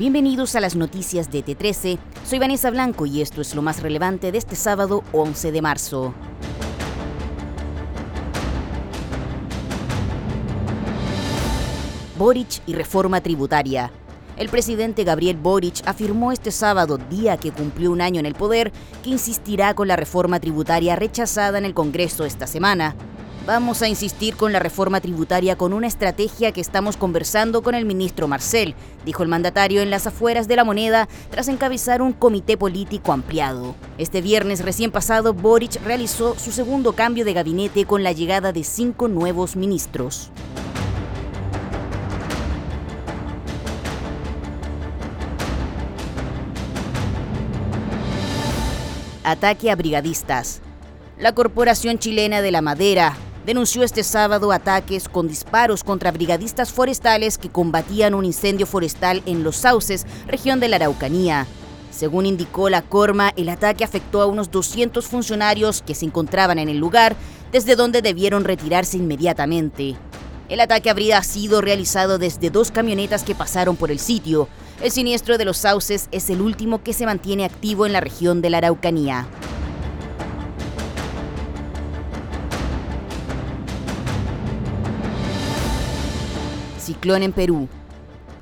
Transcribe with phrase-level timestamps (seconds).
[0.00, 1.98] Bienvenidos a las noticias de T13.
[2.24, 6.14] Soy Vanessa Blanco y esto es lo más relevante de este sábado 11 de marzo.
[12.16, 13.92] Boric y reforma tributaria.
[14.38, 18.72] El presidente Gabriel Boric afirmó este sábado, día que cumplió un año en el poder,
[19.04, 22.96] que insistirá con la reforma tributaria rechazada en el Congreso esta semana.
[23.50, 27.84] Vamos a insistir con la reforma tributaria con una estrategia que estamos conversando con el
[27.84, 32.56] ministro Marcel, dijo el mandatario en las afueras de la moneda tras encabezar un comité
[32.56, 33.74] político ampliado.
[33.98, 38.62] Este viernes recién pasado, Boric realizó su segundo cambio de gabinete con la llegada de
[38.62, 40.30] cinco nuevos ministros.
[49.24, 50.60] Ataque a brigadistas.
[51.18, 57.38] La Corporación Chilena de la Madera denunció este sábado ataques con disparos contra brigadistas forestales
[57.38, 61.46] que combatían un incendio forestal en Los Sauces, región de la Araucanía.
[61.90, 66.68] Según indicó la Corma, el ataque afectó a unos 200 funcionarios que se encontraban en
[66.68, 67.16] el lugar,
[67.52, 69.96] desde donde debieron retirarse inmediatamente.
[70.48, 74.48] El ataque habría sido realizado desde dos camionetas que pasaron por el sitio.
[74.82, 78.42] El siniestro de los sauces es el último que se mantiene activo en la región
[78.42, 79.28] de la Araucanía.
[86.80, 87.68] Ciclón en Perú.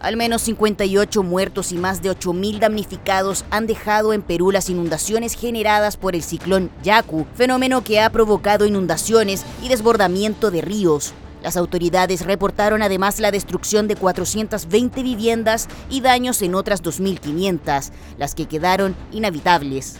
[0.00, 5.34] Al menos 58 muertos y más de 8.000 damnificados han dejado en Perú las inundaciones
[5.34, 11.14] generadas por el ciclón Yaku, fenómeno que ha provocado inundaciones y desbordamiento de ríos.
[11.42, 18.34] Las autoridades reportaron además la destrucción de 420 viviendas y daños en otras 2.500, las
[18.34, 19.96] que quedaron inhabitables.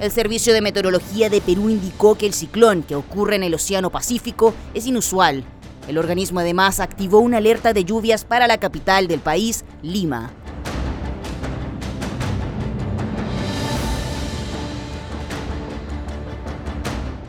[0.00, 3.88] El Servicio de Meteorología de Perú indicó que el ciclón que ocurre en el Océano
[3.88, 5.44] Pacífico es inusual.
[5.88, 10.30] El organismo además activó una alerta de lluvias para la capital del país, Lima.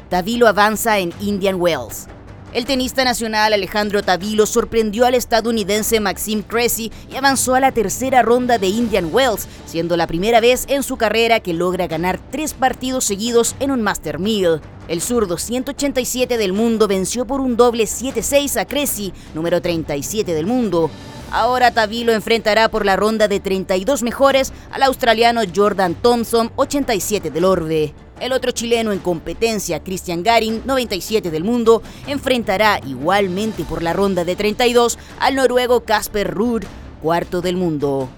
[0.09, 2.07] Tavilo avanza en Indian Wells.
[2.53, 8.21] El tenista nacional Alejandro Tavilo sorprendió al estadounidense Maxime Cressy y avanzó a la tercera
[8.21, 12.53] ronda de Indian Wells, siendo la primera vez en su carrera que logra ganar tres
[12.53, 14.61] partidos seguidos en un Master Meal.
[14.87, 20.45] El zurdo 187 del mundo venció por un doble 7-6 a Cressy, número 37 del
[20.45, 20.89] mundo.
[21.29, 27.43] Ahora Tavilo enfrentará por la ronda de 32 mejores al australiano Jordan Thompson, 87 del
[27.43, 27.93] Orbe.
[28.21, 34.23] El otro chileno en competencia, Christian Garin, 97 del mundo, enfrentará igualmente por la ronda
[34.23, 36.63] de 32 al noruego Casper Ruud,
[37.01, 38.09] cuarto del mundo.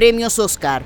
[0.00, 0.82] Premios Oscar.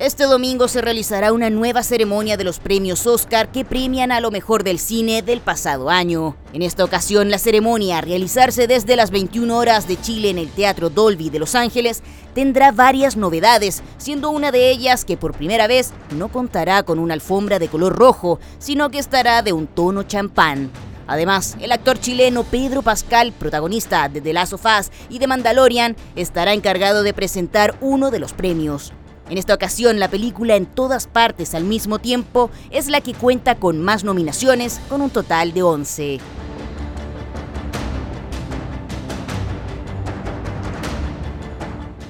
[0.00, 4.32] Este domingo se realizará una nueva ceremonia de los premios Oscar que premian a lo
[4.32, 6.34] mejor del cine del pasado año.
[6.52, 10.50] En esta ocasión, la ceremonia, a realizarse desde las 21 horas de Chile en el
[10.50, 12.02] Teatro Dolby de Los Ángeles,
[12.34, 17.14] tendrá varias novedades, siendo una de ellas que por primera vez no contará con una
[17.14, 20.72] alfombra de color rojo, sino que estará de un tono champán.
[21.10, 25.96] Además, el actor chileno Pedro Pascal, protagonista de The Last of Us y de Mandalorian,
[26.14, 28.92] estará encargado de presentar uno de los premios.
[29.28, 33.56] En esta ocasión, la película En todas partes al mismo tiempo es la que cuenta
[33.56, 36.20] con más nominaciones, con un total de 11.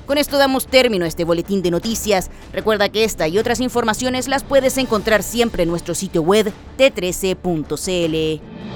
[0.04, 2.30] Con esto damos término a este boletín de noticias.
[2.52, 8.69] Recuerda que esta y otras informaciones las puedes encontrar siempre en nuestro sitio web t13.cl.